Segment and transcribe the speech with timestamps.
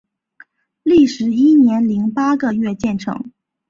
[0.81, 3.29] 历时一年零八个月建成。